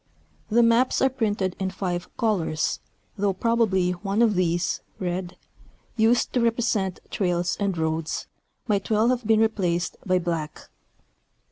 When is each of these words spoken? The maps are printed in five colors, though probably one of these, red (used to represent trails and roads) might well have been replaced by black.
The 0.49 0.63
maps 0.63 0.99
are 1.03 1.11
printed 1.11 1.55
in 1.59 1.69
five 1.69 2.09
colors, 2.17 2.79
though 3.17 3.33
probably 3.33 3.91
one 3.91 4.23
of 4.23 4.33
these, 4.33 4.81
red 4.97 5.37
(used 5.95 6.33
to 6.33 6.41
represent 6.41 6.99
trails 7.11 7.55
and 7.59 7.77
roads) 7.77 8.25
might 8.67 8.89
well 8.89 9.09
have 9.09 9.27
been 9.27 9.41
replaced 9.41 9.97
by 10.03 10.17
black. 10.17 10.71